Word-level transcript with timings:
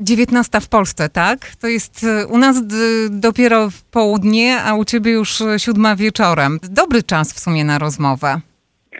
19 0.00 0.60
w 0.60 0.68
Polsce, 0.68 1.08
tak? 1.08 1.38
To 1.60 1.66
jest 1.66 2.04
y, 2.04 2.26
u 2.26 2.38
nas 2.38 2.62
dopiero 3.10 3.70
w 3.70 3.84
południe, 3.84 4.56
a 4.66 4.74
u 4.74 4.84
ciebie 4.84 5.12
już 5.12 5.42
siódma 5.58 5.96
wieczorem. 5.96 6.58
Dobry 6.70 7.02
czas 7.02 7.32
w 7.32 7.38
sumie 7.38 7.64
na 7.64 7.78
rozmowę. 7.78 8.40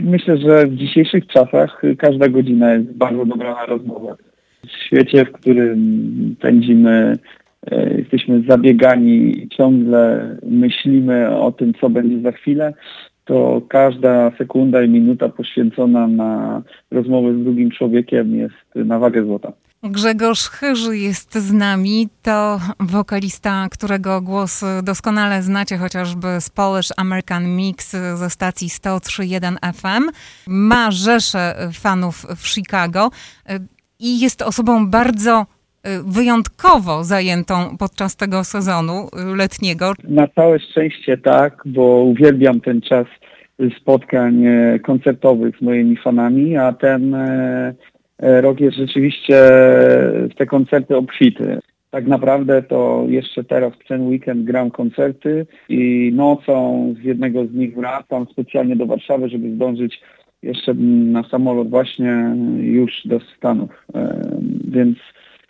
Myślę, 0.00 0.38
że 0.38 0.66
w 0.66 0.74
dzisiejszych 0.74 1.26
czasach 1.26 1.82
każda 1.98 2.28
godzina 2.28 2.74
jest 2.74 2.92
bardzo 2.92 3.24
dobra 3.24 3.54
na 3.54 3.66
rozmowę. 3.66 4.16
W 4.66 4.86
świecie, 4.86 5.24
w 5.24 5.32
którym 5.32 6.36
pędzimy, 6.40 7.18
jesteśmy 7.98 8.42
zabiegani 8.48 9.42
i 9.42 9.48
ciągle 9.48 10.36
myślimy 10.42 11.36
o 11.36 11.52
tym, 11.52 11.74
co 11.80 11.90
będzie 11.90 12.20
za 12.20 12.32
chwilę, 12.32 12.74
to 13.24 13.62
każda 13.68 14.30
sekunda 14.38 14.82
i 14.82 14.88
minuta 14.88 15.28
poświęcona 15.28 16.06
na 16.06 16.62
rozmowę 16.90 17.34
z 17.34 17.44
drugim 17.44 17.70
człowiekiem 17.70 18.36
jest 18.36 18.74
na 18.74 18.98
wagę 18.98 19.24
złota. 19.24 19.52
Grzegorz 19.90 20.48
Chyży 20.48 20.98
jest 20.98 21.34
z 21.34 21.52
nami. 21.52 22.08
To 22.22 22.60
wokalista, 22.80 23.66
którego 23.70 24.20
głos 24.20 24.64
doskonale 24.82 25.42
znacie 25.42 25.76
chociażby 25.76 26.28
z 26.40 26.50
Polish 26.50 26.88
American 26.96 27.56
Mix 27.56 27.96
ze 28.14 28.30
stacji 28.30 28.68
103.1 28.68 29.56
FM. 29.74 30.10
Ma 30.46 30.90
rzeszę 30.90 31.54
fanów 31.72 32.26
w 32.36 32.48
Chicago 32.48 33.10
i 34.00 34.20
jest 34.20 34.42
osobą 34.42 34.90
bardzo 34.90 35.46
wyjątkowo 36.04 37.04
zajętą 37.04 37.76
podczas 37.78 38.16
tego 38.16 38.44
sezonu 38.44 39.08
letniego. 39.36 39.92
Na 40.04 40.28
całe 40.28 40.58
szczęście 40.58 41.18
tak, 41.18 41.62
bo 41.66 41.82
uwielbiam 42.02 42.60
ten 42.60 42.80
czas 42.80 43.06
spotkań 43.80 44.44
koncertowych 44.84 45.58
z 45.58 45.62
moimi 45.62 45.96
fanami, 45.96 46.56
a 46.56 46.72
ten 46.72 47.14
e, 47.14 47.74
E, 47.76 47.95
rok 48.18 48.60
jest 48.60 48.76
rzeczywiście 48.76 49.34
w 50.30 50.34
te 50.36 50.46
koncerty 50.46 50.96
obfity. 50.96 51.58
Tak 51.90 52.06
naprawdę 52.06 52.62
to 52.62 53.04
jeszcze 53.08 53.44
teraz 53.44 53.72
w 53.74 53.88
ten 53.88 54.08
weekend 54.08 54.44
gram 54.44 54.70
koncerty 54.70 55.46
i 55.68 56.12
nocą 56.14 56.94
z 57.00 57.04
jednego 57.04 57.46
z 57.46 57.54
nich 57.54 57.76
wracam 57.76 58.26
specjalnie 58.32 58.76
do 58.76 58.86
Warszawy, 58.86 59.28
żeby 59.28 59.54
zdążyć 59.54 60.00
jeszcze 60.42 60.74
na 60.74 61.22
samolot 61.22 61.70
właśnie 61.70 62.36
już 62.58 62.92
do 63.04 63.20
Stanów. 63.36 63.70
E, 63.94 64.20
więc 64.68 64.98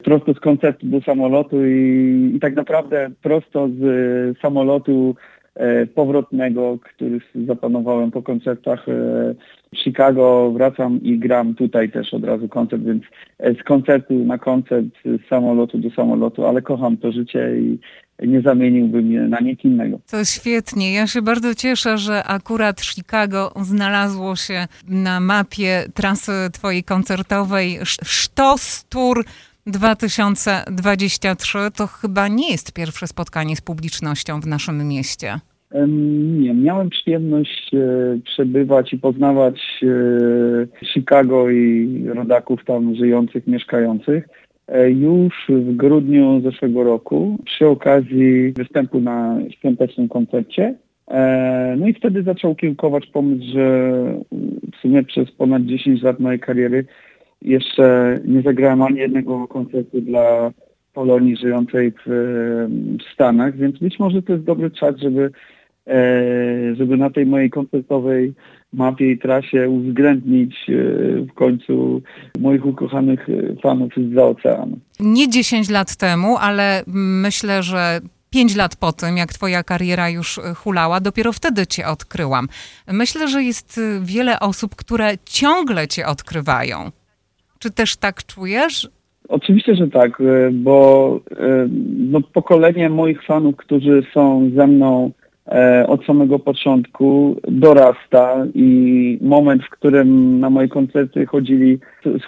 prosto 0.05 0.35
z 0.35 0.41
koncertu 0.41 0.87
do 0.87 1.01
samolotu 1.01 1.67
i, 1.67 2.33
i 2.37 2.41
tak 2.41 2.57
naprawdę 2.57 3.11
prosto 3.23 3.69
z 3.69 4.39
samolotu 4.39 5.15
E, 5.15 5.46
powrotnego, 5.95 6.79
który 6.83 7.21
zaplanowałem 7.47 8.11
po 8.11 8.23
koncertach 8.23 8.89
e, 8.89 8.93
w 9.75 9.79
Chicago. 9.79 10.53
Wracam 10.55 11.03
i 11.03 11.19
gram 11.19 11.55
tutaj 11.55 11.91
też 11.91 12.15
od 12.15 12.25
razu 12.25 12.49
koncert, 12.49 12.83
więc 12.83 13.03
e, 13.39 13.55
z 13.55 13.63
koncertu 13.63 14.15
na 14.15 14.39
koncert, 14.39 14.87
z 15.05 15.29
samolotu 15.29 15.79
do 15.79 15.91
samolotu, 15.91 16.47
ale 16.47 16.63
kocham 16.63 16.97
to 16.97 17.13
życie 17.13 17.59
i 17.59 17.79
nie 18.23 18.41
zamieniłbym 18.41 19.13
je 19.13 19.21
na 19.21 19.41
nic 19.41 19.65
innego. 19.65 19.99
To 20.11 20.25
świetnie. 20.25 20.95
Ja 20.95 21.07
się 21.07 21.23
bardzo 21.23 21.55
cieszę, 21.55 21.99
że 21.99 22.25
akurat 22.25 22.81
Chicago 22.81 23.53
znalazło 23.63 24.37
się 24.37 24.67
na 24.89 25.21
mapie 25.21 25.85
trasy 25.95 26.33
twojej 26.53 26.85
koncertowej 26.85 27.79
Sztos 27.85 28.85
Tour 28.89 29.25
2023 29.67 31.59
to 31.77 31.87
chyba 31.87 32.29
nie 32.29 32.51
jest 32.51 32.73
pierwsze 32.73 33.07
spotkanie 33.07 33.57
z 33.57 33.61
publicznością 33.61 34.41
w 34.41 34.47
naszym 34.47 34.89
mieście. 34.89 35.41
Nie, 36.39 36.55
miałem 36.55 36.91
przyjemność 36.91 37.75
e, 37.75 37.79
przebywać 38.25 38.93
i 38.93 38.99
poznawać 38.99 39.61
e, 39.83 40.87
Chicago 40.87 41.51
i 41.51 42.03
rodaków 42.07 42.65
tam 42.65 42.95
żyjących, 42.95 43.47
mieszkających 43.47 44.29
e, 44.69 44.91
już 44.91 45.35
w 45.49 45.77
grudniu 45.77 46.41
zeszłego 46.41 46.85
roku 46.85 47.39
przy 47.45 47.67
okazji 47.67 48.53
występu 48.53 49.01
na 49.01 49.39
świątecznym 49.59 50.09
koncercie. 50.09 50.75
No 51.77 51.89
i 51.89 51.95
wtedy 51.95 52.23
zaczął 52.23 52.55
kiełkować 52.55 53.07
pomysł, 53.07 53.45
że 53.55 53.93
w 54.73 54.77
sumie 54.83 55.03
przez 55.03 55.31
ponad 55.31 55.63
10 55.63 56.03
lat 56.03 56.21
mojej 56.21 56.41
kariery 56.41 56.85
jeszcze 57.43 58.19
nie 58.25 58.43
zagrałem 58.43 58.83
ani 58.83 58.99
jednego 58.99 59.49
koncertu 59.49 60.01
dla 60.01 60.51
Polonii 60.93 61.37
żyjącej 61.37 61.93
w, 61.93 62.09
w 62.99 63.13
Stanach, 63.15 63.57
więc 63.57 63.79
być 63.79 63.99
może 63.99 64.23
to 64.23 64.33
jest 64.33 64.45
dobry 64.45 64.71
czas, 64.71 64.97
żeby, 64.97 65.31
e, 65.87 66.75
żeby 66.75 66.97
na 66.97 67.11
tej 67.11 67.27
mojej 67.27 67.51
koncertowej 67.51 68.35
mapie 68.73 69.11
i 69.11 69.19
trasie 69.19 69.69
uwzględnić 69.69 70.55
e, 70.69 70.73
w 71.21 71.33
końcu 71.35 72.03
moich 72.39 72.67
ukochanych 72.67 73.27
fanów 73.63 73.93
z 74.15 74.19
oceanu. 74.19 74.79
Nie 75.01 75.29
10 75.29 75.71
lat 75.71 75.97
temu, 75.97 76.37
ale 76.37 76.83
myślę, 77.23 77.63
że 77.63 78.01
pięć 78.31 78.57
lat 78.57 78.77
po 78.77 78.93
tym, 78.93 79.17
jak 79.17 79.33
twoja 79.33 79.63
kariera 79.63 80.11
już 80.11 80.41
hulała, 80.57 81.01
dopiero 81.01 81.33
wtedy 81.33 81.67
cię 81.67 81.87
odkryłam. 81.87 82.49
Myślę, 82.93 83.29
że 83.29 83.43
jest 83.43 83.81
wiele 84.03 84.41
osób, 84.41 84.75
które 84.75 85.13
ciągle 85.25 85.89
cię 85.89 86.07
odkrywają. 86.07 86.91
Czy 87.59 87.71
też 87.71 87.97
tak 87.97 88.27
czujesz? 88.27 88.89
Oczywiście, 89.29 89.75
że 89.75 89.89
tak, 89.89 90.21
e, 90.21 90.51
bo 90.53 91.21
e, 91.31 91.69
no, 91.97 92.21
pokolenie 92.21 92.91
moich 92.91 93.25
fanów, 93.25 93.57
którzy 93.57 94.07
są 94.15 94.51
ze 94.57 94.67
mną 94.67 95.11
od 95.87 96.05
samego 96.05 96.39
początku 96.39 97.37
dorasta 97.49 98.47
i 98.55 99.19
moment, 99.21 99.63
w 99.65 99.71
którym 99.71 100.41
na 100.41 100.51
moje 100.51 100.69
koncerty 100.69 101.27
chodzili, 101.27 101.79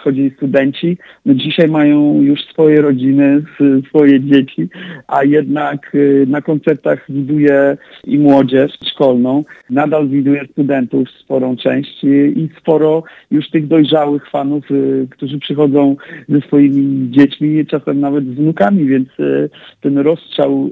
schodzili 0.01 0.31
studenci, 0.31 0.97
no 1.25 1.33
dzisiaj 1.33 1.67
mają 1.67 2.21
już 2.21 2.45
swoje 2.45 2.81
rodziny, 2.81 3.43
swoje 3.89 4.19
dzieci, 4.19 4.69
a 5.07 5.23
jednak 5.23 5.91
e, 5.95 6.25
na 6.25 6.41
koncertach 6.41 7.05
widuje 7.09 7.77
i 8.03 8.19
młodzież 8.19 8.71
szkolną, 8.85 9.43
nadal 9.69 10.07
widuje 10.07 10.45
studentów 10.51 11.09
sporą 11.09 11.55
część 11.55 12.03
i 12.35 12.49
sporo 12.59 13.03
już 13.31 13.49
tych 13.49 13.67
dojrzałych 13.67 14.29
fanów, 14.29 14.63
e, 14.71 15.07
którzy 15.07 15.39
przychodzą 15.39 15.95
ze 16.29 16.41
swoimi 16.41 17.11
dziećmi, 17.11 17.65
czasem 17.65 17.99
nawet 17.99 18.25
z 18.25 18.35
wnukami, 18.35 18.85
więc 18.85 19.09
ten 19.81 19.97
rozstrzał, 19.97 20.69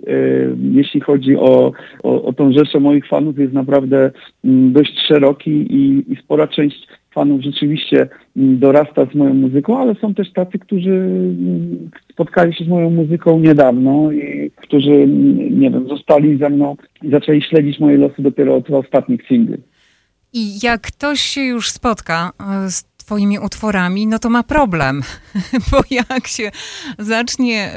jeśli 0.71 1.01
chodzi 1.01 1.37
o, 1.37 1.71
o, 2.03 2.23
o 2.23 2.33
tą 2.37 2.51
rzeszę 2.51 2.79
moich 2.79 3.07
fanów 3.07 3.39
jest 3.39 3.53
naprawdę 3.53 4.11
mm, 4.45 4.73
dość 4.73 4.93
szeroki 5.07 5.51
i, 5.51 6.11
i 6.13 6.15
spora 6.23 6.47
część 6.47 6.87
fanów 7.13 7.41
rzeczywiście 7.41 8.07
mm, 8.37 8.59
dorasta 8.59 9.05
z 9.11 9.15
moją 9.15 9.33
muzyką, 9.33 9.79
ale 9.79 9.95
są 9.95 10.13
też 10.13 10.33
tacy, 10.33 10.59
którzy 10.59 10.91
mm, 10.91 11.89
spotkali 12.11 12.53
się 12.53 12.63
z 12.65 12.67
moją 12.67 12.89
muzyką 12.89 13.39
niedawno 13.39 14.11
i 14.11 14.51
którzy, 14.55 15.07
nie 15.51 15.71
wiem, 15.71 15.87
zostali 15.87 16.37
ze 16.37 16.49
mną 16.49 16.75
i 17.03 17.11
zaczęli 17.11 17.41
śledzić 17.41 17.79
moje 17.79 17.97
losy 17.97 18.21
dopiero 18.21 18.55
od 18.55 18.69
ostatnich 18.69 19.27
singli. 19.27 19.57
I 20.33 20.59
jak 20.63 20.81
ktoś 20.81 21.19
się 21.21 21.41
już 21.41 21.71
spotka 21.71 22.31
e, 22.39 22.71
z 22.71 22.83
twoimi 23.07 23.39
utworami, 23.39 24.07
no 24.07 24.19
to 24.19 24.29
ma 24.29 24.43
problem, 24.43 25.01
bo 25.71 25.81
jak 25.89 26.27
się 26.27 26.51
zacznie 26.99 27.73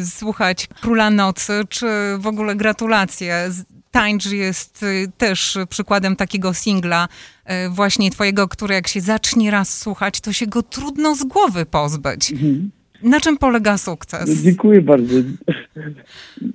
y, 0.00 0.06
słuchać 0.06 0.66
Króla 0.66 1.10
Nocy, 1.10 1.52
czy 1.68 1.86
w 2.18 2.26
ogóle 2.26 2.56
gratulacje 2.56 3.50
Tańcz 3.94 4.32
jest 4.32 4.82
y, 4.82 5.06
też 5.18 5.58
przykładem 5.68 6.16
takiego 6.16 6.54
singla 6.54 7.08
y, 7.08 7.70
właśnie 7.70 8.10
twojego, 8.10 8.48
który 8.48 8.74
jak 8.74 8.88
się 8.88 9.00
zacznie 9.00 9.50
raz 9.50 9.78
słuchać, 9.78 10.20
to 10.20 10.32
się 10.32 10.46
go 10.46 10.62
trudno 10.62 11.14
z 11.14 11.24
głowy 11.24 11.66
pozbyć. 11.66 12.32
Mhm. 12.32 12.70
Na 13.02 13.20
czym 13.20 13.36
polega 13.38 13.78
sukces? 13.78 14.42
Dziękuję 14.42 14.80
bardzo. 14.82 15.14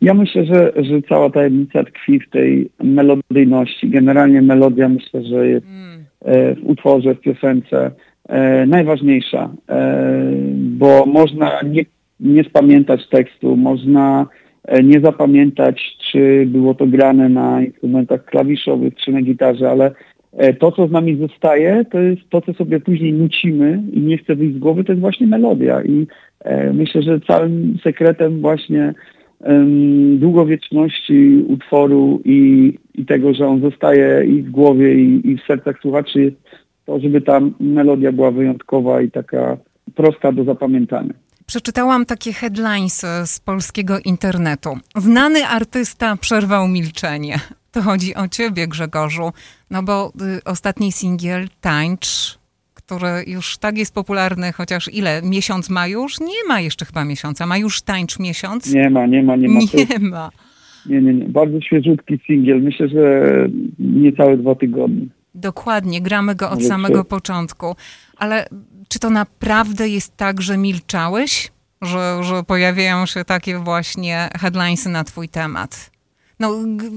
Ja 0.01 0.13
myślę, 0.13 0.45
że, 0.45 0.73
że 0.75 1.01
cała 1.09 1.29
tajemnica 1.29 1.83
tkwi 1.83 2.19
w 2.19 2.29
tej 2.29 2.69
melodyjności. 2.83 3.89
Generalnie 3.89 4.41
melodia 4.41 4.89
myślę, 4.89 5.23
że 5.23 5.47
jest 5.47 5.65
mm. 5.65 6.05
E, 6.21 6.55
w 6.55 6.63
utworze, 6.63 7.15
w 7.15 7.19
piosence 7.19 7.91
e, 8.29 8.65
najważniejsza, 8.65 9.49
e, 9.69 10.31
bo 10.55 11.05
można 11.05 11.61
nie, 11.61 11.85
nie 12.19 12.43
spamiętać 12.43 13.07
tekstu, 13.09 13.57
można 13.57 14.27
nie 14.83 14.99
zapamiętać, 14.99 15.97
czy 16.11 16.45
było 16.45 16.73
to 16.73 16.87
grane 16.87 17.29
na 17.29 17.61
instrumentach 17.61 18.25
klawiszowych, 18.25 18.95
czy 18.95 19.11
na 19.11 19.21
gitarze, 19.21 19.69
ale 19.69 19.91
e, 20.37 20.53
to, 20.53 20.71
co 20.71 20.87
z 20.87 20.91
nami 20.91 21.17
zostaje, 21.17 21.85
to 21.91 21.99
jest 21.99 22.21
to, 22.29 22.41
co 22.41 22.53
sobie 22.53 22.79
później 22.79 23.13
nucimy 23.13 23.83
i 23.93 23.99
nie 23.99 24.17
chce 24.17 24.35
wyjść 24.35 24.55
z 24.55 24.59
głowy, 24.59 24.83
to 24.83 24.91
jest 24.91 25.01
właśnie 25.01 25.27
melodia. 25.27 25.83
I 25.83 26.07
e, 26.39 26.73
myślę, 26.73 27.01
że 27.01 27.19
całym 27.19 27.77
sekretem 27.83 28.41
właśnie 28.41 28.93
długowieczności 30.17 31.45
utworu 31.47 32.21
i, 32.25 32.73
i 32.95 33.05
tego, 33.05 33.33
że 33.33 33.47
on 33.47 33.61
zostaje 33.61 34.25
i 34.25 34.41
w 34.41 34.51
głowie, 34.51 34.95
i, 34.95 35.29
i 35.29 35.37
w 35.37 35.43
sercach 35.43 35.79
słuchaczy 35.81 36.21
jest 36.21 36.35
to, 36.85 36.99
żeby 36.99 37.21
ta 37.21 37.41
melodia 37.59 38.11
była 38.11 38.31
wyjątkowa 38.31 39.01
i 39.01 39.11
taka 39.11 39.57
prosta 39.95 40.31
do 40.31 40.43
zapamiętania. 40.43 41.13
Przeczytałam 41.49 42.05
takie 42.05 42.33
headlines 42.33 43.05
z 43.25 43.39
polskiego 43.39 43.99
internetu. 44.05 44.69
Znany 44.95 45.45
artysta 45.47 46.17
przerwał 46.17 46.67
milczenie. 46.67 47.35
To 47.71 47.81
chodzi 47.81 48.15
o 48.15 48.27
ciebie, 48.27 48.67
Grzegorzu, 48.67 49.31
no 49.71 49.83
bo 49.83 50.11
y, 50.37 50.43
ostatni 50.43 50.91
singiel 50.91 51.47
Tańcz, 51.61 52.39
który 52.73 53.07
już 53.27 53.57
tak 53.57 53.77
jest 53.77 53.95
popularny, 53.95 54.51
chociaż 54.51 54.93
ile? 54.93 55.21
Miesiąc 55.21 55.69
ma 55.69 55.87
już? 55.87 56.19
Nie 56.19 56.43
ma 56.47 56.61
jeszcze 56.61 56.85
chyba 56.85 57.05
miesiąca. 57.05 57.45
Ma 57.45 57.57
już 57.57 57.81
tańcz 57.81 58.19
miesiąc? 58.19 58.73
Nie 58.73 58.89
ma, 58.89 59.05
nie 59.05 59.23
ma, 59.23 59.35
nie 59.35 59.49
ma. 59.49 59.59
Nie 59.89 59.99
ma. 59.99 60.29
Nie, 60.85 61.01
nie, 61.01 61.13
nie. 61.13 61.25
Bardzo 61.25 61.61
świeżutki 61.61 62.19
singiel. 62.27 62.61
Myślę, 62.61 62.87
że 62.87 63.33
niecałe 63.79 64.37
dwa 64.37 64.55
tygodnie. 64.55 65.05
Dokładnie, 65.39 66.01
gramy 66.01 66.35
go 66.35 66.51
od 66.51 66.63
samego 66.63 67.05
początku. 67.05 67.75
Ale 68.17 68.45
czy 68.87 68.99
to 68.99 69.09
naprawdę 69.09 69.89
jest 69.89 70.17
tak, 70.17 70.41
że 70.41 70.57
milczałeś? 70.57 71.51
Że, 71.81 72.23
że 72.23 72.43
pojawiają 72.43 73.05
się 73.05 73.25
takie 73.25 73.57
właśnie 73.57 74.29
headlinesy 74.41 74.89
na 74.89 75.03
twój 75.03 75.29
temat? 75.29 75.91
No, 76.39 76.55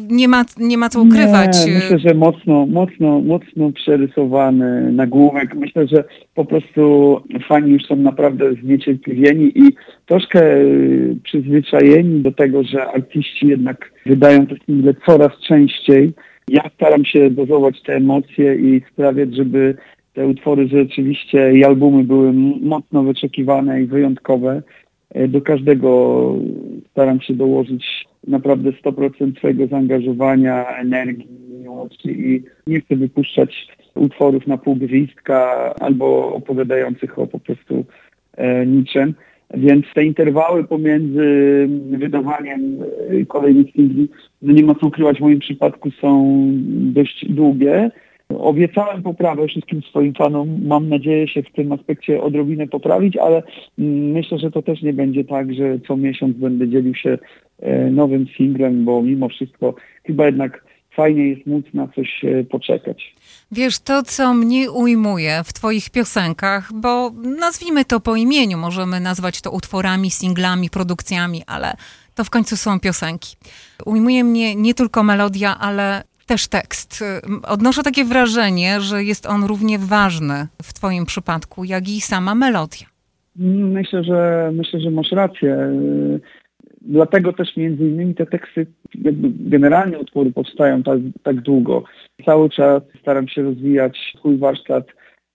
nie 0.09 0.29
ma, 0.29 0.45
nie 0.59 0.79
ma 0.79 0.89
co 0.89 1.03
ukrywać. 1.03 1.67
Nie, 1.67 1.75
myślę, 1.75 1.99
że 1.99 2.15
mocno, 2.15 2.67
mocno, 2.67 3.21
mocno 3.21 3.73
przerysowany 3.73 4.93
nagłówek. 4.93 5.55
Myślę, 5.55 5.87
że 5.89 6.05
po 6.35 6.45
prostu 6.45 7.17
fani 7.49 7.71
już 7.71 7.83
są 7.87 7.97
naprawdę 7.97 8.55
zniecierpliwieni 8.55 9.53
i 9.59 9.63
troszkę 10.07 10.57
y, 10.57 11.17
przyzwyczajeni 11.23 12.21
do 12.21 12.33
tego, 12.33 12.63
że 12.65 12.87
artyści 12.87 13.47
jednak 13.47 13.93
wydają 14.07 14.47
te 14.47 14.55
single 14.67 14.95
coraz 15.07 15.33
częściej. 15.49 16.13
Ja 16.49 16.71
staram 16.75 17.05
się 17.05 17.31
dozować 17.31 17.83
te 17.83 17.97
emocje 17.97 18.55
i 18.55 18.83
sprawiać, 18.93 19.37
żeby 19.37 19.75
te 20.15 20.27
utwory 20.27 20.69
rzeczywiście 20.69 21.53
i 21.53 21.65
albumy 21.65 22.05
były 22.05 22.33
mocno 22.63 23.03
wyczekiwane 23.03 23.83
i 23.83 23.87
wyjątkowe. 23.87 24.63
E, 25.11 25.29
Do 25.29 25.41
każdego 25.41 26.35
staram 26.91 27.21
się 27.21 27.35
dołożyć 27.35 28.05
naprawdę 28.27 28.71
100% 28.71 29.39
swojego 29.39 29.67
zaangażowania, 29.67 30.67
energii, 30.67 31.29
miłości 31.61 32.09
i 32.09 32.43
nie 32.67 32.81
chcę 32.81 32.97
wypuszczać 32.97 33.69
utworów 33.95 34.47
na 34.47 34.59
pół 34.59 34.77
gwizdka 34.77 35.75
albo 35.81 36.35
opowiadających 36.35 37.19
o 37.19 37.27
po 37.27 37.39
prostu 37.39 37.85
e, 38.37 38.67
niczym. 38.67 39.15
Więc 39.55 39.87
te 39.95 40.05
interwały 40.05 40.65
pomiędzy 40.65 41.27
wydawaniem 41.91 42.79
e, 43.09 43.27
kolejnych 43.27 43.73
singli, 43.73 44.09
no 44.43 44.53
nie 44.53 44.63
ma 44.63 44.75
co 44.75 44.87
ukrywać, 44.87 45.19
w 45.19 45.21
moim 45.21 45.39
przypadku 45.39 45.91
są 45.91 46.43
dość 46.73 47.27
długie. 47.29 47.91
Obiecałem 48.39 49.03
poprawę 49.03 49.47
wszystkim 49.49 49.83
swoim 49.83 50.15
fanom. 50.15 50.49
Mam 50.67 50.89
nadzieję 50.89 51.29
się 51.29 51.43
w 51.43 51.53
tym 51.53 51.73
aspekcie 51.73 52.23
odrobinę 52.23 52.67
poprawić, 52.67 53.17
ale 53.17 53.43
mm, 53.79 54.11
myślę, 54.11 54.39
że 54.39 54.51
to 54.51 54.63
też 54.63 54.83
nie 54.83 54.93
będzie 54.93 55.25
tak, 55.25 55.55
że 55.55 55.79
co 55.87 55.97
miesiąc 55.97 56.37
będę 56.37 56.69
dzielił 56.69 56.95
się 56.95 57.19
e, 57.61 57.91
nowym 57.91 58.27
singlem, 58.27 58.85
bo 58.85 59.03
mimo 59.03 59.29
wszystko 59.29 59.75
chyba 60.05 60.27
jednak 60.27 60.65
fajnie 60.97 61.29
jest 61.29 61.47
móc 61.47 61.65
na 61.75 61.89
coś 61.89 62.25
e, 62.25 62.45
poczekać. 62.45 63.15
Wiesz, 63.53 63.79
to 63.79 64.03
co 64.03 64.35
mnie 64.35 64.71
ujmuje 64.71 65.41
w 65.45 65.53
twoich 65.53 65.91
piosenkach, 65.91 66.73
bo 66.75 67.11
nazwijmy 67.39 67.85
to 67.85 68.01
po 68.01 68.17
imieniu, 68.17 68.59
możemy 68.59 69.01
nazwać 69.01 69.41
to 69.41 69.51
utworami, 69.51 70.11
singlami, 70.11 70.71
produkcjami, 70.71 71.43
ale 71.47 71.73
to 72.15 72.25
w 72.25 72.31
końcu 72.31 72.57
są 72.57 72.81
piosenki. 72.81 73.37
Ujmuje 73.87 74.25
mnie 74.25 74.55
nie 74.55 74.75
tylko 74.75 75.03
melodia, 75.03 75.59
ale 75.59 76.03
też 76.27 76.49
tekst. 76.49 77.05
Odnoszę 77.49 77.83
takie 77.83 78.05
wrażenie, 78.05 78.81
że 78.81 79.05
jest 79.05 79.27
on 79.27 79.45
równie 79.45 79.79
ważny 79.79 80.47
w 80.63 80.73
twoim 80.73 81.07
przypadku, 81.07 81.65
jak 81.65 81.89
i 81.89 82.01
sama 82.01 82.35
melodia. 82.35 82.87
Myślę, 83.37 84.05
że 84.05 84.51
myślę, 84.55 84.81
że 84.81 84.91
masz 84.91 85.13
rację. 85.13 85.57
Dlatego 86.85 87.33
też 87.33 87.57
między 87.57 87.89
innymi 87.89 88.15
te 88.15 88.27
teksty, 88.27 88.67
generalnie 89.41 89.99
utwory 89.99 90.33
powstają 90.33 90.83
tak, 90.83 90.99
tak 91.23 91.41
długo. 91.41 91.85
Cały 92.25 92.51
czas 92.51 92.83
staram 93.01 93.29
się 93.29 93.43
rozwijać 93.43 94.15
swój 94.19 94.37
warsztat 94.39 94.87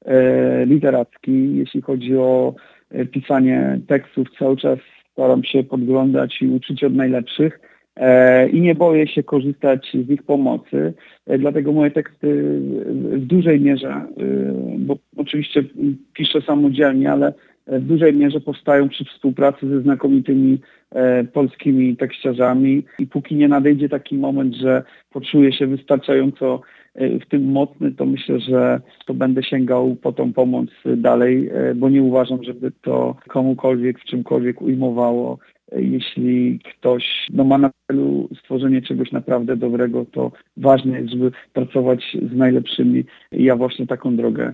e, 0.06 0.66
literacki, 0.66 1.56
jeśli 1.58 1.82
chodzi 1.82 2.18
o 2.18 2.56
e, 2.92 3.06
pisanie 3.06 3.80
tekstów. 3.88 4.28
Cały 4.40 4.58
czas 4.58 4.80
staram 5.12 5.44
się 5.44 5.64
podglądać 5.64 6.42
i 6.42 6.48
uczyć 6.48 6.84
od 6.84 6.96
najlepszych 6.96 7.60
e, 7.96 8.50
i 8.50 8.62
nie 8.62 8.76
boję 8.76 9.08
się 9.08 9.24
korzystać 9.24 9.92
z 10.06 10.10
ich 10.10 10.24
pomocy. 10.24 10.94
E, 11.28 11.38
dlatego 11.38 11.72
moje 11.72 11.92
teksty 11.92 12.60
w- 12.60 13.20
w 13.22 13.26
dużej 13.26 13.62
mierze, 13.62 13.90
e, 13.90 14.06
bo 14.78 14.98
oczywiście 15.18 15.64
piszę 16.14 16.42
samodzielnie, 16.42 17.12
ale 17.12 17.34
w 17.68 17.84
dużej 17.84 18.14
mierze 18.14 18.40
powstają 18.40 18.90
przy 18.90 19.06
współpracy 19.06 19.70
ze 19.70 19.82
znakomitymi 19.82 20.60
e, 20.92 21.24
polskimi 21.24 21.98
tekściarzami 21.98 22.84
i 23.00 23.08
póki 23.08 23.36
nie 23.36 23.48
nadejdzie 23.48 23.90
taki 23.90 24.18
moment, 24.18 24.56
że 24.56 24.84
poczuję 25.12 25.54
się 25.54 25.68
wystarczająco 25.68 26.62
e, 26.96 27.20
w 27.20 27.26
tym 27.26 27.52
mocny, 27.52 27.92
to 27.92 28.06
myślę, 28.06 28.40
że 28.40 28.82
to 29.06 29.14
będę 29.14 29.44
sięgał 29.44 29.96
po 29.96 30.12
tą 30.12 30.34
pomoc 30.34 30.70
dalej, 30.98 31.50
e, 31.54 31.76
bo 31.76 31.90
nie 31.90 32.04
uważam, 32.04 32.44
żeby 32.44 32.72
to 32.82 33.16
komukolwiek 33.28 34.00
w 34.00 34.06
czymkolwiek 34.06 34.62
ujmowało. 34.62 35.38
Jeśli 35.76 36.60
ktoś 36.60 37.04
no, 37.34 37.44
ma 37.44 37.58
na 37.58 37.70
celu 37.88 38.30
stworzenie 38.40 38.82
czegoś 38.82 39.12
naprawdę 39.12 39.58
dobrego, 39.58 40.06
to 40.12 40.32
ważne 40.58 41.00
jest, 41.00 41.14
żeby 41.14 41.32
pracować 41.54 42.18
z 42.34 42.36
najlepszymi. 42.36 43.04
I 43.32 43.44
ja 43.44 43.56
właśnie 43.56 43.88
taką 43.88 44.16
drogę 44.16 44.54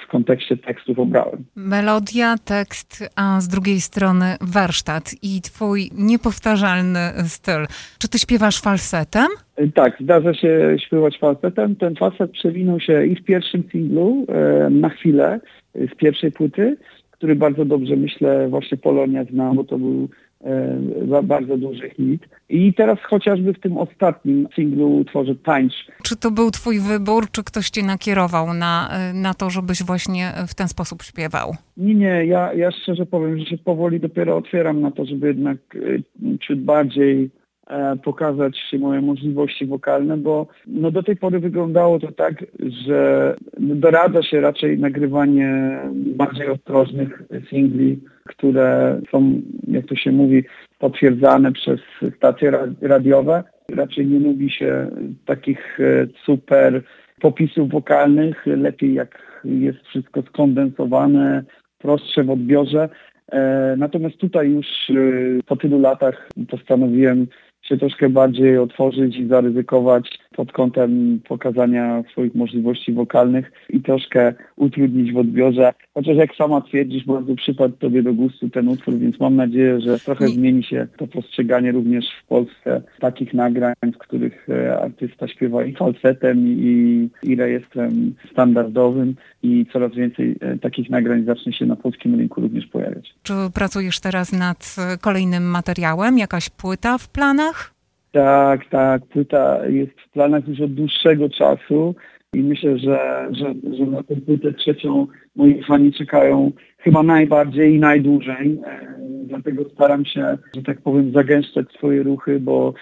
w 0.00 0.10
kontekście 0.10 0.56
tekstów 0.56 0.98
obrałem. 0.98 1.44
Melodia, 1.56 2.34
tekst, 2.44 3.10
a 3.16 3.40
z 3.40 3.48
drugiej 3.48 3.80
strony 3.80 4.36
warsztat 4.40 5.14
i 5.22 5.40
twój 5.40 5.90
niepowtarzalny 5.94 7.00
styl. 7.24 7.66
Czy 7.98 8.08
ty 8.08 8.18
śpiewasz 8.18 8.60
falsetem? 8.60 9.26
Tak, 9.74 9.96
zdarza 10.00 10.34
się 10.34 10.76
śpiewać 10.86 11.18
falsetem. 11.18 11.76
Ten 11.76 11.96
falset 11.96 12.30
przewinął 12.30 12.80
się 12.80 13.06
i 13.06 13.16
w 13.16 13.24
pierwszym 13.24 13.62
singlu 13.72 14.26
e, 14.28 14.70
na 14.70 14.88
chwilę 14.88 15.40
z 15.74 15.94
pierwszej 15.96 16.32
płyty, 16.32 16.76
który 17.10 17.36
bardzo 17.36 17.64
dobrze 17.64 17.96
myślę 17.96 18.48
właśnie 18.48 18.78
Polonia 18.78 19.24
zna, 19.24 19.54
bo 19.54 19.64
to 19.64 19.78
był 19.78 20.08
bardzo 21.22 21.56
duży 21.56 21.90
hit. 21.90 22.28
I 22.48 22.74
teraz 22.74 22.98
chociażby 23.02 23.52
w 23.52 23.60
tym 23.60 23.78
ostatnim 23.78 24.48
singlu 24.56 25.04
tworzę 25.04 25.34
Tańcz. 25.34 25.74
Czy 26.02 26.16
to 26.16 26.30
był 26.30 26.50
twój 26.50 26.80
wybór, 26.80 27.30
czy 27.30 27.44
ktoś 27.44 27.70
cię 27.70 27.82
nakierował 27.82 28.54
na, 28.54 28.90
na 29.14 29.34
to, 29.34 29.50
żebyś 29.50 29.82
właśnie 29.82 30.32
w 30.48 30.54
ten 30.54 30.68
sposób 30.68 31.02
śpiewał? 31.02 31.54
Nie, 31.76 31.94
nie, 31.94 32.26
ja, 32.26 32.54
ja 32.54 32.70
szczerze 32.70 33.06
powiem, 33.06 33.38
że 33.38 33.44
się 33.44 33.58
powoli 33.58 34.00
dopiero 34.00 34.36
otwieram 34.36 34.80
na 34.80 34.90
to, 34.90 35.04
żeby 35.04 35.26
jednak 35.26 35.56
e, 35.74 36.38
ciut 36.38 36.60
bardziej 36.60 37.24
e, 37.24 37.28
pokazać 38.04 38.60
moje 38.78 39.00
możliwości 39.00 39.66
wokalne, 39.66 40.16
bo 40.16 40.46
no 40.66 40.90
do 40.90 41.02
tej 41.02 41.16
pory 41.16 41.40
wyglądało 41.40 41.98
to 41.98 42.12
tak, 42.12 42.44
że 42.86 43.34
doradza 43.58 44.22
się 44.22 44.40
raczej 44.40 44.78
nagrywanie 44.78 45.78
bardziej 45.94 46.48
ostrożnych 46.48 47.22
singli, 47.50 48.00
które 48.26 49.00
są, 49.10 49.40
jak 49.68 49.86
to 49.86 49.96
się 49.96 50.12
mówi, 50.12 50.44
potwierdzane 50.78 51.52
przez 51.52 51.80
stacje 52.16 52.50
ra- 52.50 52.68
radiowe. 52.80 53.44
Raczej 53.68 54.06
nie 54.06 54.18
lubi 54.20 54.50
się 54.50 54.90
takich 55.26 55.80
e, 55.80 56.06
super 56.24 56.82
popisów 57.20 57.70
wokalnych. 57.70 58.46
Lepiej 58.46 58.94
jak 58.94 59.18
jest 59.44 59.78
wszystko 59.86 60.22
skondensowane, 60.22 61.44
prostsze 61.78 62.24
w 62.24 62.30
odbiorze. 62.30 62.88
E, 63.32 63.74
Natomiast 63.78 64.16
tutaj 64.16 64.50
już 64.50 64.66
e, 64.90 64.94
po 65.46 65.56
tylu 65.56 65.80
latach 65.80 66.28
postanowiłem 66.50 67.26
się 67.68 67.76
troszkę 67.76 68.08
bardziej 68.08 68.58
otworzyć 68.58 69.16
i 69.16 69.26
zaryzykować 69.26 70.18
pod 70.36 70.52
kątem 70.52 71.20
pokazania 71.28 72.02
swoich 72.12 72.34
możliwości 72.34 72.92
wokalnych 72.92 73.52
i 73.70 73.80
troszkę 73.80 74.34
utrudnić 74.56 75.12
w 75.12 75.16
odbiorze. 75.16 75.72
Chociaż 75.94 76.16
jak 76.16 76.34
sama 76.34 76.60
twierdzisz, 76.60 77.04
bardzo 77.04 77.34
przypadł 77.34 77.74
Tobie 77.76 78.02
do 78.02 78.14
gustu 78.14 78.48
ten 78.48 78.68
utwór, 78.68 78.98
więc 78.98 79.20
mam 79.20 79.36
nadzieję, 79.36 79.80
że 79.80 79.98
trochę 79.98 80.28
zmieni 80.28 80.64
się 80.64 80.86
to 80.96 81.06
postrzeganie 81.06 81.72
również 81.72 82.04
w 82.24 82.26
Polsce 82.26 82.82
takich 83.00 83.34
nagrań, 83.34 83.74
w 83.94 83.98
których 83.98 84.48
e, 84.48 84.80
artysta 84.80 85.28
śpiewa 85.28 85.64
i 85.64 85.74
falsetem, 85.74 86.48
i, 86.48 87.08
i 87.22 87.36
rejestrem 87.36 88.14
standardowym 88.32 89.14
i 89.42 89.66
coraz 89.72 89.94
więcej 89.94 90.36
e, 90.40 90.58
takich 90.58 90.90
nagrań 90.90 91.24
zacznie 91.24 91.52
się 91.52 91.66
na 91.66 91.76
polskim 91.76 92.14
rynku 92.14 92.40
również 92.40 92.66
pojawiać. 92.66 93.14
Czy 93.22 93.32
pracujesz 93.54 94.00
teraz 94.00 94.32
nad 94.32 94.76
e, 94.78 94.98
kolejnym 94.98 95.42
materiałem? 95.50 96.18
Jakaś 96.18 96.50
płyta 96.50 96.98
w 96.98 97.08
planach? 97.08 97.57
Tak, 98.18 98.66
tak. 98.70 99.06
Płyta 99.06 99.66
jest 99.66 99.92
w 100.00 100.10
planach 100.10 100.48
już 100.48 100.60
od 100.60 100.74
dłuższego 100.74 101.28
czasu 101.28 101.94
i 102.34 102.42
myślę, 102.42 102.78
że, 102.78 103.28
że, 103.30 103.54
że 103.76 103.86
na 103.86 104.02
tę 104.02 104.16
płytę 104.16 104.52
trzecią 104.52 105.06
moi 105.36 105.62
fani 105.68 105.92
czekają 105.92 106.52
chyba 106.78 107.02
najbardziej 107.02 107.74
i 107.74 107.78
najdłużej. 107.78 108.58
E, 108.66 108.98
Dlatego 109.24 109.64
staram 109.74 110.04
się, 110.04 110.38
że 110.56 110.62
tak 110.62 110.80
powiem, 110.80 111.12
zagęszczać 111.12 111.72
swoje 111.72 112.02
ruchy, 112.02 112.40
bo 112.40 112.74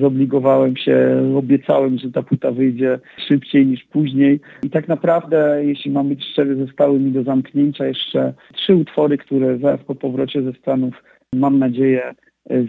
zobligowałem 0.00 0.76
się, 0.76 1.22
obiecałem, 1.36 1.98
że 1.98 2.10
ta 2.10 2.22
płyta 2.22 2.50
wyjdzie 2.50 2.98
szybciej 3.28 3.66
niż 3.66 3.84
później. 3.84 4.40
I 4.62 4.70
tak 4.70 4.88
naprawdę, 4.88 5.60
jeśli 5.64 5.90
mam 5.90 6.08
być 6.08 6.24
szczery, 6.24 6.56
zostały 6.56 7.00
mi 7.00 7.12
do 7.12 7.22
zamknięcia 7.22 7.86
jeszcze 7.86 8.34
trzy 8.54 8.74
utwory, 8.74 9.18
które 9.18 9.58
zaraz 9.58 9.80
po 9.80 9.94
powrocie 9.94 10.42
ze 10.42 10.52
Stanów 10.52 10.94
mam 11.32 11.58
nadzieję 11.58 12.14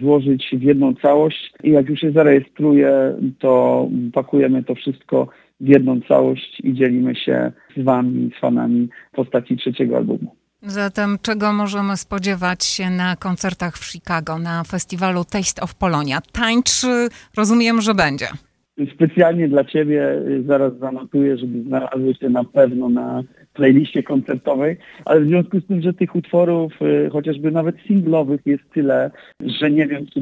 złożyć 0.01 0.50
w 0.53 0.62
jedną 0.62 0.96
całość 0.96 1.53
i 1.63 1.72
jak 1.72 1.89
już 1.89 2.00
się 2.00 2.12
zarejestruję, 2.12 3.15
to 3.39 3.88
pakujemy 4.13 4.63
to 4.63 4.75
wszystko 4.75 5.27
w 5.60 5.68
jedną 5.68 6.01
całość 6.01 6.60
i 6.63 6.74
dzielimy 6.74 7.15
się 7.15 7.51
z 7.77 7.84
wami, 7.84 8.32
z 8.38 8.39
fanami 8.42 8.89
postaci 9.12 9.58
trzeciego 9.58 9.98
albumu. 9.98 10.36
Zatem 10.62 11.18
czego 11.22 11.53
możemy 11.53 11.98
spodziewać 11.98 12.63
się 12.63 12.89
na 12.89 13.15
koncertach 13.15 13.77
w 13.77 13.92
Chicago, 13.92 14.39
na 14.39 14.63
festiwalu 14.63 15.24
Taste 15.24 15.62
of 15.62 15.75
Polonia? 15.75 16.20
Tańcz 16.32 16.70
rozumiem, 17.38 17.82
że 17.82 17.94
będzie. 17.94 18.27
Specjalnie 18.96 19.48
dla 19.48 19.63
Ciebie 19.63 20.12
y, 20.12 20.44
zaraz 20.44 20.77
zanotuję, 20.80 21.38
żeby 21.38 21.63
znalazły 21.63 22.15
się 22.15 22.30
na 22.30 22.44
pewno 22.44 22.89
na 22.89 23.24
playliście 23.53 24.03
koncertowej, 24.03 24.77
ale 25.05 25.22
w 25.22 25.27
związku 25.27 25.60
z 25.60 25.65
tym, 25.65 25.81
że 25.81 25.93
tych 25.93 26.15
utworów, 26.15 26.74
y, 26.81 27.10
chociażby 27.10 27.51
nawet 27.51 27.75
singlowych 27.88 28.41
jest 28.45 28.63
tyle, 28.74 29.12
że 29.39 29.72
nie 29.72 29.88
wiem, 29.88 30.05
czy 30.13 30.22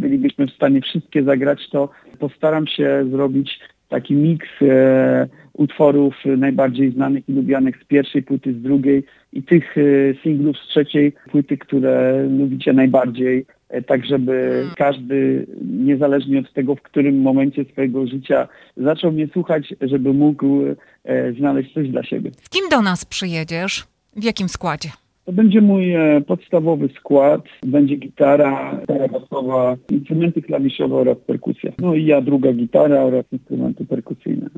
bylibyśmy 0.00 0.46
w 0.46 0.52
stanie 0.52 0.80
wszystkie 0.80 1.22
zagrać, 1.22 1.68
to 1.70 1.88
postaram 2.18 2.66
się 2.66 3.04
zrobić 3.10 3.58
taki 3.92 4.14
miks 4.14 4.48
e, 4.62 5.28
utworów 5.52 6.14
najbardziej 6.36 6.92
znanych 6.92 7.28
i 7.28 7.32
lubianych 7.32 7.82
z 7.82 7.84
pierwszej 7.84 8.22
płyty, 8.22 8.52
z 8.52 8.62
drugiej 8.62 9.04
i 9.32 9.42
tych 9.42 9.78
e, 9.78 9.82
singlów 10.22 10.56
z 10.58 10.68
trzeciej 10.68 11.12
płyty, 11.30 11.58
które 11.58 12.26
lubicie 12.38 12.72
najbardziej, 12.72 13.46
tak 13.86 14.06
żeby 14.06 14.32
mm. 14.32 14.74
każdy, 14.76 15.46
niezależnie 15.64 16.38
od 16.38 16.52
tego, 16.52 16.74
w 16.74 16.82
którym 16.82 17.20
momencie 17.20 17.64
swojego 17.64 18.06
życia 18.06 18.48
zaczął 18.76 19.12
mnie 19.12 19.28
słuchać, 19.32 19.74
żeby 19.80 20.12
mógł 20.12 20.62
e, 21.04 21.32
znaleźć 21.32 21.74
coś 21.74 21.88
dla 21.88 22.02
siebie. 22.02 22.30
Z 22.42 22.48
kim 22.48 22.68
do 22.68 22.82
nas 22.82 23.04
przyjedziesz? 23.04 23.84
W 24.16 24.24
jakim 24.24 24.48
składzie? 24.48 24.88
To 25.24 25.32
będzie 25.32 25.60
mój 25.60 25.94
e, 25.94 26.20
podstawowy 26.26 26.88
skład. 26.98 27.42
Będzie 27.62 27.96
gitara, 27.96 28.76
gitara 28.80 29.08
basowa, 29.08 29.76
instrumenty 29.90 30.42
klawiszowe 30.42 30.96
oraz 30.96 31.18
perkusja. 31.26 31.72
No 31.78 31.94
i 31.94 32.04
ja 32.04 32.20
druga 32.20 32.52
gitara 32.52 33.02
oraz 33.02 33.24
instrumenty 33.32 33.84
perkusyjne. 33.84 34.50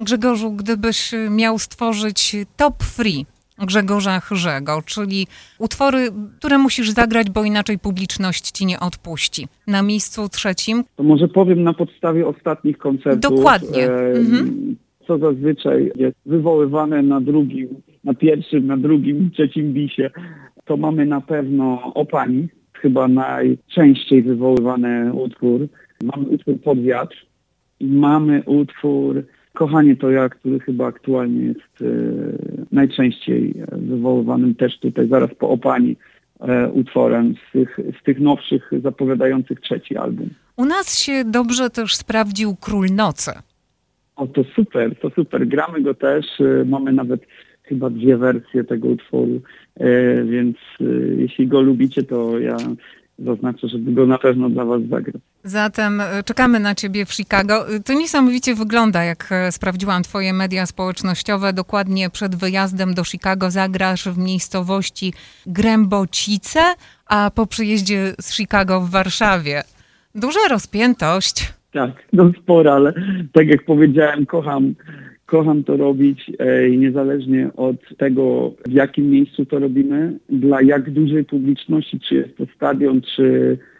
Grzegorzu, 0.00 0.52
gdybyś 0.52 1.12
miał 1.30 1.58
stworzyć 1.58 2.36
top 2.56 2.82
free 2.82 3.26
Grzegorza 3.66 4.20
Chrzego, 4.20 4.82
czyli 4.86 5.26
utwory, 5.58 6.08
które 6.38 6.58
musisz 6.58 6.90
zagrać, 6.90 7.30
bo 7.30 7.44
inaczej 7.44 7.78
publiczność 7.78 8.50
ci 8.50 8.66
nie 8.66 8.80
odpuści. 8.80 9.48
Na 9.66 9.82
miejscu 9.82 10.28
trzecim. 10.28 10.84
To 10.96 11.02
może 11.02 11.28
powiem 11.28 11.62
na 11.62 11.74
podstawie 11.74 12.26
ostatnich 12.26 12.78
koncertów. 12.78 13.20
Dokładnie. 13.20 13.84
E, 13.84 14.10
mhm. 14.10 14.76
Co 15.06 15.18
zazwyczaj 15.18 15.92
jest 15.96 16.16
wywoływane 16.26 17.02
na 17.02 17.20
drugim 17.20 17.68
na 18.04 18.14
pierwszym, 18.14 18.66
na 18.66 18.76
drugim, 18.76 19.30
trzecim 19.30 19.72
bisie, 19.72 20.10
to 20.64 20.76
mamy 20.76 21.06
na 21.06 21.20
pewno 21.20 21.94
Opani, 21.94 22.48
chyba 22.72 23.08
najczęściej 23.08 24.22
wywoływany 24.22 25.12
utwór. 25.12 25.68
Mamy 26.02 26.28
utwór 26.28 26.60
Pod 26.60 26.82
wiatr 26.82 27.26
i 27.80 27.86
mamy 27.86 28.42
utwór 28.46 29.24
Kochanie 29.54 29.96
to 29.96 30.10
ja, 30.10 30.28
który 30.28 30.60
chyba 30.60 30.86
aktualnie 30.86 31.44
jest 31.44 31.82
e, 31.82 31.86
najczęściej 32.72 33.54
wywoływanym 33.72 34.54
też 34.54 34.78
tutaj 34.78 35.08
zaraz 35.08 35.34
po 35.34 35.48
Opani 35.48 35.96
e, 36.40 36.68
utworem 36.68 37.34
z 37.34 37.52
tych, 37.52 37.78
z 38.00 38.04
tych 38.04 38.20
nowszych 38.20 38.70
zapowiadających 38.82 39.60
trzeci 39.60 39.96
album. 39.96 40.30
U 40.56 40.64
nas 40.64 40.98
się 40.98 41.24
dobrze 41.24 41.70
też 41.70 41.96
sprawdził 41.96 42.56
Król 42.60 42.86
Nocy. 42.86 43.30
O, 44.16 44.26
to 44.26 44.44
super, 44.44 44.96
to 44.96 45.10
super. 45.10 45.48
Gramy 45.48 45.80
go 45.82 45.94
też. 45.94 46.26
E, 46.40 46.64
mamy 46.64 46.92
nawet 46.92 47.20
chyba 47.62 47.90
dwie 47.90 48.16
wersje 48.16 48.64
tego 48.64 48.88
utworu, 48.88 49.40
więc 50.24 50.56
jeśli 51.16 51.46
go 51.46 51.60
lubicie, 51.60 52.02
to 52.02 52.38
ja 52.38 52.56
zaznaczę, 53.18 53.68
żeby 53.68 53.92
go 53.92 54.06
na 54.06 54.18
pewno 54.18 54.50
dla 54.50 54.64
Was 54.64 54.82
zagrać. 54.82 55.22
Zatem 55.44 56.00
e, 56.00 56.22
czekamy 56.22 56.60
na 56.60 56.74
Ciebie 56.74 57.06
w 57.06 57.12
Chicago. 57.12 57.66
To 57.84 57.92
niesamowicie 57.92 58.54
wygląda, 58.54 59.04
jak 59.04 59.30
sprawdziłam 59.50 60.02
Twoje 60.02 60.32
media 60.32 60.66
społecznościowe. 60.66 61.52
Dokładnie 61.52 62.10
przed 62.10 62.36
wyjazdem 62.36 62.94
do 62.94 63.04
Chicago 63.04 63.50
zagrasz 63.50 64.08
w 64.08 64.18
miejscowości 64.18 65.12
Grębocice, 65.46 66.60
a 67.06 67.30
po 67.34 67.46
przyjeździe 67.46 68.14
z 68.20 68.34
Chicago 68.34 68.80
w 68.80 68.90
Warszawie. 68.90 69.62
Duża 70.14 70.40
rozpiętość. 70.50 71.52
Tak, 71.72 71.90
no 72.12 72.32
spora, 72.42 72.72
ale 72.72 72.92
tak 73.32 73.48
jak 73.48 73.64
powiedziałem, 73.64 74.26
kocham 74.26 74.74
kocham 75.30 75.64
to 75.64 75.76
robić 75.76 76.30
e, 76.38 76.68
i 76.68 76.78
niezależnie 76.78 77.50
od 77.56 77.76
tego, 77.98 78.52
w 78.68 78.72
jakim 78.72 79.10
miejscu 79.10 79.46
to 79.46 79.58
robimy, 79.58 80.18
dla 80.28 80.62
jak 80.62 80.90
dużej 80.90 81.24
publiczności, 81.24 82.00
czy 82.00 82.14
jest 82.14 82.36
to 82.36 82.44
stadion, 82.56 83.00
czy, 83.00 83.58
e, 83.62 83.79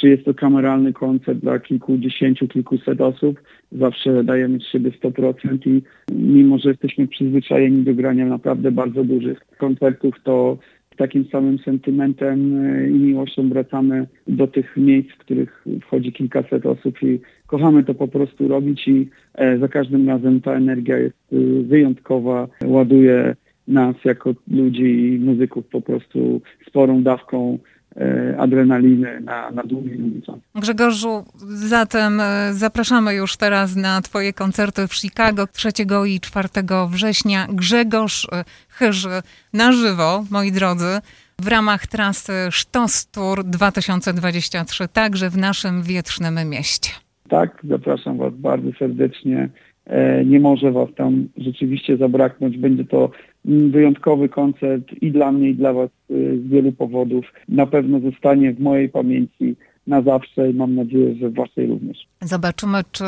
czy 0.00 0.08
jest 0.08 0.24
to 0.24 0.34
kameralny 0.34 0.92
koncert 0.92 1.38
dla 1.38 1.58
kilkudziesięciu, 1.58 2.48
kilkuset 2.48 3.00
osób, 3.00 3.40
zawsze 3.72 4.24
dajemy 4.24 4.60
z 4.60 4.66
siebie 4.66 4.90
100% 4.90 5.58
i 5.66 5.82
mimo, 6.12 6.58
że 6.58 6.68
jesteśmy 6.68 7.08
przyzwyczajeni 7.08 7.84
do 7.84 7.94
grania 7.94 8.26
naprawdę 8.26 8.72
bardzo 8.72 9.04
dużych 9.04 9.40
koncertów, 9.58 10.14
to 10.24 10.58
takim 10.98 11.24
samym 11.24 11.58
sentymentem 11.58 12.66
e, 12.66 12.88
i 12.88 12.92
miłością 12.92 13.48
wracamy 13.48 14.06
do 14.28 14.46
tych 14.46 14.76
miejsc, 14.76 15.10
w 15.10 15.18
których 15.18 15.64
wchodzi 15.82 16.12
kilkaset 16.12 16.66
osób 16.66 17.02
i 17.02 17.20
kochamy 17.46 17.84
to 17.84 17.94
po 17.94 18.08
prostu 18.08 18.48
robić 18.48 18.88
i 18.88 19.08
e, 19.34 19.58
za 19.58 19.68
każdym 19.68 20.08
razem 20.08 20.40
ta 20.40 20.52
energia 20.52 20.98
jest 20.98 21.16
e, 21.32 21.36
wyjątkowa, 21.62 22.48
ładuje 22.64 23.36
nas 23.68 23.96
jako 24.04 24.34
ludzi 24.50 25.14
i 25.14 25.18
muzyków 25.18 25.66
po 25.66 25.80
prostu 25.80 26.40
sporą 26.66 27.02
dawką 27.02 27.58
adrenaliny 28.38 29.20
na, 29.20 29.50
na 29.50 29.62
długi 29.62 29.96
ulicach. 29.96 30.34
Grzegorzu, 30.54 31.24
zatem 31.48 32.20
zapraszamy 32.50 33.14
już 33.14 33.36
teraz 33.36 33.76
na 33.76 34.02
Twoje 34.02 34.32
koncerty 34.32 34.88
w 34.88 34.94
Chicago 34.94 35.46
3 35.46 35.68
i 36.06 36.20
4 36.20 36.48
września. 36.90 37.46
Grzegorz 37.52 38.28
Chyży 38.68 39.22
na 39.52 39.72
żywo, 39.72 40.24
moi 40.30 40.52
drodzy, 40.52 41.00
w 41.38 41.48
ramach 41.48 41.86
trasy 41.86 42.32
Sztos 42.50 43.06
Tour 43.10 43.44
2023, 43.44 44.88
także 44.88 45.30
w 45.30 45.36
naszym 45.36 45.82
wietrznym 45.82 46.50
mieście. 46.50 46.90
Tak, 47.28 47.60
zapraszam 47.68 48.18
Was 48.18 48.34
bardzo 48.34 48.70
serdecznie. 48.78 49.48
E, 49.86 50.24
nie 50.24 50.40
może 50.40 50.72
Was 50.72 50.88
tam 50.96 51.28
rzeczywiście 51.36 51.96
zabraknąć. 51.96 52.58
Będzie 52.58 52.84
to 52.84 53.10
wyjątkowy 53.44 54.28
koncert 54.28 54.92
i 55.00 55.12
dla 55.12 55.32
mnie, 55.32 55.48
i 55.48 55.54
dla 55.54 55.72
Was 55.72 55.90
e, 56.10 56.14
z 56.36 56.48
wielu 56.48 56.72
powodów. 56.72 57.24
Na 57.48 57.66
pewno 57.66 58.00
zostanie 58.00 58.52
w 58.52 58.60
mojej 58.60 58.88
pamięci 58.88 59.56
na 59.86 60.02
zawsze 60.02 60.50
i 60.50 60.54
mam 60.54 60.74
nadzieję, 60.74 61.14
że 61.14 61.28
w 61.28 61.34
Waszej 61.34 61.66
również. 61.66 62.06
Zobaczymy, 62.22 62.78
czy 62.92 63.04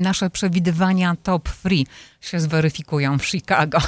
nasze 0.00 0.30
przewidywania 0.30 1.16
top 1.22 1.48
free 1.48 1.86
się 2.20 2.40
zweryfikują 2.40 3.18
w 3.18 3.24
Chicago 3.24 3.78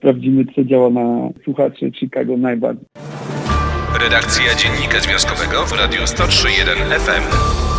sprawdzimy, 0.00 0.44
co 0.54 0.64
działa 0.64 0.90
na 0.90 1.28
słuchaczy 1.44 1.90
Chicago 1.92 2.36
najbardziej. 2.36 2.86
Redakcja 4.02 4.54
Dziennika 4.54 5.00
Związkowego 5.00 5.66
w 5.66 5.72
Radiu 5.72 6.00
103.1 6.00 6.98
FM. 6.98 7.69